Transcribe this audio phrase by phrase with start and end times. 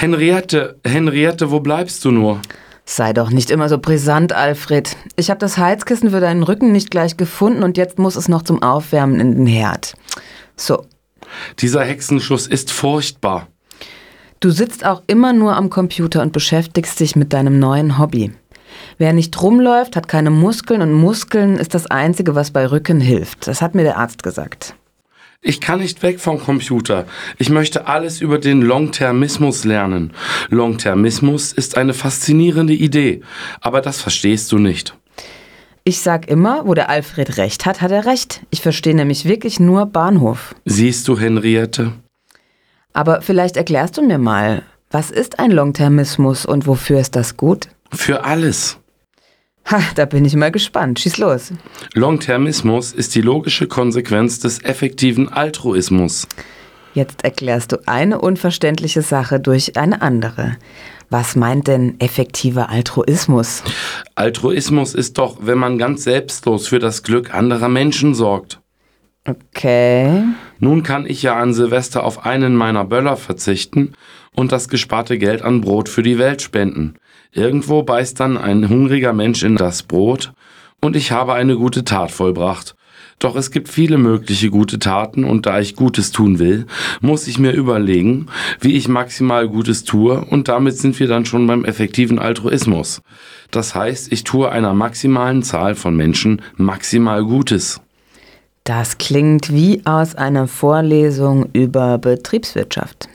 [0.00, 2.40] Henriette, Henriette, wo bleibst du nur?
[2.84, 4.96] Sei doch nicht immer so brisant, Alfred.
[5.16, 8.42] Ich habe das Heizkissen für deinen Rücken nicht gleich gefunden und jetzt muss es noch
[8.42, 9.94] zum Aufwärmen in den Herd.
[10.54, 10.86] So.
[11.58, 13.48] Dieser Hexenschuss ist furchtbar.
[14.38, 18.30] Du sitzt auch immer nur am Computer und beschäftigst dich mit deinem neuen Hobby.
[18.98, 23.48] Wer nicht rumläuft, hat keine Muskeln und Muskeln ist das Einzige, was bei Rücken hilft.
[23.48, 24.76] Das hat mir der Arzt gesagt.
[25.40, 27.06] Ich kann nicht weg vom Computer.
[27.38, 30.12] Ich möchte alles über den Longtermismus lernen.
[30.50, 33.22] Longtermismus ist eine faszinierende Idee,
[33.60, 34.96] aber das verstehst du nicht.
[35.84, 38.42] Ich sag immer, wo der Alfred recht hat, hat er recht.
[38.50, 40.54] Ich verstehe nämlich wirklich nur Bahnhof.
[40.64, 41.92] Siehst du, Henriette?
[42.92, 47.68] Aber vielleicht erklärst du mir mal, was ist ein Longtermismus und wofür ist das gut?
[47.92, 48.77] Für alles.
[49.70, 51.00] Ha, da bin ich mal gespannt.
[51.00, 51.52] Schieß los.
[51.94, 56.26] Longtermismus ist die logische Konsequenz des effektiven Altruismus.
[56.94, 60.56] Jetzt erklärst du eine unverständliche Sache durch eine andere.
[61.10, 63.62] Was meint denn effektiver Altruismus?
[64.14, 68.60] Altruismus ist doch, wenn man ganz selbstlos für das Glück anderer Menschen sorgt.
[69.26, 70.24] Okay.
[70.58, 73.92] Nun kann ich ja an Silvester auf einen meiner Böller verzichten
[74.34, 76.94] und das gesparte Geld an Brot für die Welt spenden.
[77.32, 80.32] Irgendwo beißt dann ein hungriger Mensch in das Brot
[80.80, 82.74] und ich habe eine gute Tat vollbracht.
[83.18, 86.66] Doch es gibt viele mögliche gute Taten und da ich Gutes tun will,
[87.00, 88.26] muss ich mir überlegen,
[88.60, 93.02] wie ich maximal Gutes tue und damit sind wir dann schon beim effektiven Altruismus.
[93.50, 97.80] Das heißt, ich tue einer maximalen Zahl von Menschen maximal Gutes.
[98.68, 103.08] Das klingt wie aus einer Vorlesung über Betriebswirtschaft.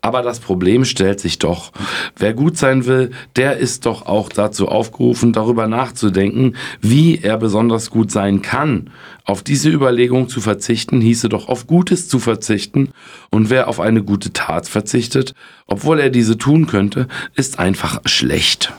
[0.00, 1.72] Aber das Problem stellt sich doch.
[2.16, 7.90] Wer gut sein will, der ist doch auch dazu aufgerufen, darüber nachzudenken, wie er besonders
[7.90, 8.88] gut sein kann.
[9.26, 12.88] Auf diese Überlegung zu verzichten, hieße doch auf Gutes zu verzichten.
[13.28, 15.34] Und wer auf eine gute Tat verzichtet,
[15.66, 18.72] obwohl er diese tun könnte, ist einfach schlecht.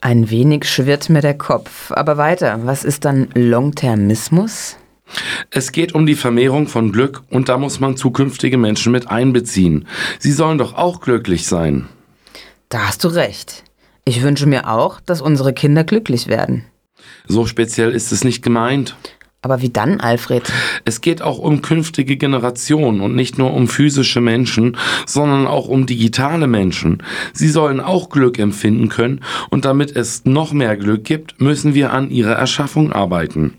[0.00, 1.90] Ein wenig schwirrt mir der Kopf.
[1.90, 4.78] Aber weiter, was ist dann Longtermismus?
[5.50, 9.86] Es geht um die Vermehrung von Glück und da muss man zukünftige Menschen mit einbeziehen.
[10.18, 11.88] Sie sollen doch auch glücklich sein.
[12.68, 13.64] Da hast du recht.
[14.04, 16.64] Ich wünsche mir auch, dass unsere Kinder glücklich werden.
[17.26, 18.96] So speziell ist es nicht gemeint.
[19.40, 20.52] Aber wie dann, Alfred?
[20.84, 24.76] Es geht auch um künftige Generationen und nicht nur um physische Menschen,
[25.06, 27.02] sondern auch um digitale Menschen.
[27.32, 31.92] Sie sollen auch Glück empfinden können und damit es noch mehr Glück gibt, müssen wir
[31.92, 33.54] an ihrer Erschaffung arbeiten.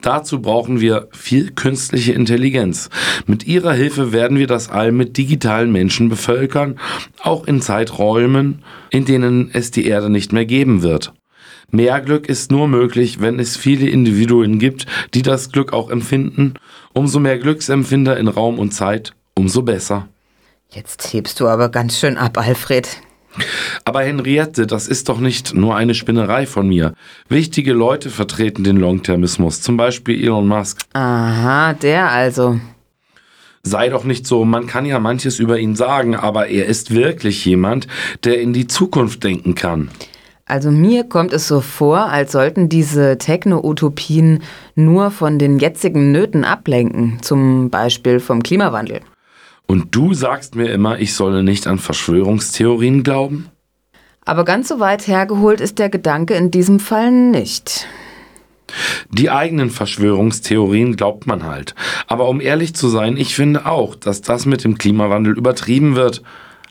[0.00, 2.88] Dazu brauchen wir viel künstliche Intelligenz.
[3.26, 6.78] Mit ihrer Hilfe werden wir das All mit digitalen Menschen bevölkern,
[7.20, 11.12] auch in Zeiträumen, in denen es die Erde nicht mehr geben wird.
[11.70, 16.54] Mehr Glück ist nur möglich, wenn es viele Individuen gibt, die das Glück auch empfinden.
[16.94, 20.08] Umso mehr Glücksempfinder in Raum und Zeit, umso besser.
[20.70, 22.88] Jetzt hebst du aber ganz schön ab, Alfred.
[23.84, 26.94] Aber Henriette, das ist doch nicht nur eine Spinnerei von mir.
[27.28, 30.82] Wichtige Leute vertreten den Longtermismus, zum Beispiel Elon Musk.
[30.92, 32.60] Aha, der also.
[33.62, 37.44] Sei doch nicht so, man kann ja manches über ihn sagen, aber er ist wirklich
[37.44, 37.86] jemand,
[38.24, 39.90] der in die Zukunft denken kann.
[40.46, 44.42] Also mir kommt es so vor, als sollten diese Techno-Utopien
[44.74, 49.00] nur von den jetzigen Nöten ablenken, zum Beispiel vom Klimawandel.
[49.70, 53.50] Und du sagst mir immer, ich solle nicht an Verschwörungstheorien glauben?
[54.24, 57.86] Aber ganz so weit hergeholt ist der Gedanke in diesem Fall nicht.
[59.10, 61.74] Die eigenen Verschwörungstheorien glaubt man halt.
[62.06, 66.22] Aber um ehrlich zu sein, ich finde auch, dass das mit dem Klimawandel übertrieben wird.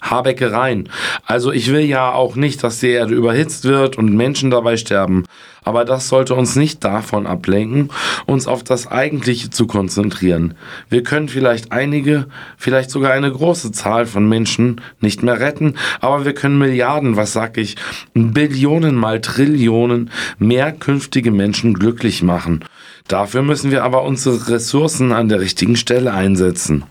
[0.02, 0.90] Habeckereien.
[1.26, 5.26] Also ich will ja auch nicht, dass die Erde überhitzt wird und Menschen dabei sterben.
[5.64, 7.90] Aber das sollte uns nicht davon ablenken,
[8.26, 10.54] uns auf das Eigentliche zu konzentrieren.
[10.90, 16.24] Wir können vielleicht einige, vielleicht sogar eine große Zahl von Menschen nicht mehr retten, aber
[16.24, 17.76] wir können Milliarden, was sag ich,
[18.14, 20.10] Billionen mal Trillionen
[20.40, 22.64] mehr künftige Menschen glücklich machen.
[23.10, 26.86] Dafür müssen wir aber unsere Ressourcen an der richtigen Stelle einsetzen.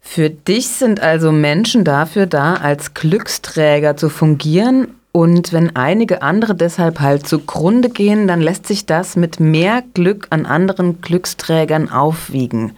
[0.00, 6.54] Für dich sind also Menschen dafür da, als Glücksträger zu fungieren und wenn einige andere
[6.54, 12.76] deshalb halt zugrunde gehen, dann lässt sich das mit mehr Glück an anderen Glücksträgern aufwiegen.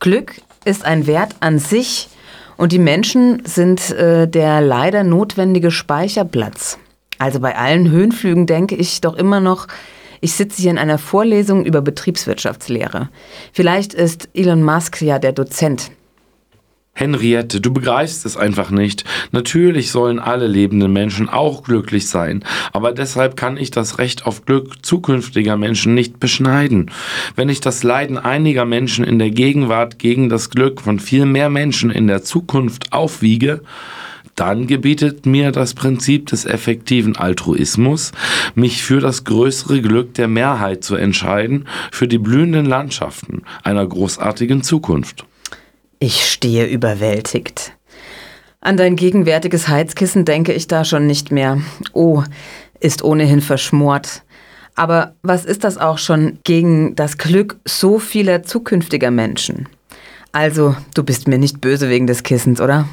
[0.00, 2.08] Glück ist ein Wert an sich
[2.56, 6.78] und die Menschen sind äh, der leider notwendige Speicherplatz.
[7.18, 9.68] Also bei allen Höhenflügen denke ich doch immer noch,
[10.20, 13.08] ich sitze hier in einer Vorlesung über Betriebswirtschaftslehre.
[13.52, 15.92] Vielleicht ist Elon Musk ja der Dozent.
[16.98, 19.04] Henriette, du begreifst es einfach nicht.
[19.30, 24.46] Natürlich sollen alle lebenden Menschen auch glücklich sein, aber deshalb kann ich das Recht auf
[24.46, 26.90] Glück zukünftiger Menschen nicht beschneiden.
[27.34, 31.50] Wenn ich das Leiden einiger Menschen in der Gegenwart gegen das Glück von viel mehr
[31.50, 33.60] Menschen in der Zukunft aufwiege,
[34.34, 38.12] dann gebietet mir das Prinzip des effektiven Altruismus,
[38.54, 44.62] mich für das größere Glück der Mehrheit zu entscheiden, für die blühenden Landschaften einer großartigen
[44.62, 45.26] Zukunft.
[45.98, 47.72] Ich stehe überwältigt.
[48.60, 51.60] An dein gegenwärtiges Heizkissen denke ich da schon nicht mehr.
[51.92, 52.22] Oh,
[52.80, 54.22] ist ohnehin verschmort.
[54.74, 59.68] Aber was ist das auch schon gegen das Glück so vieler zukünftiger Menschen?
[60.32, 62.86] Also, du bist mir nicht böse wegen des Kissens, oder?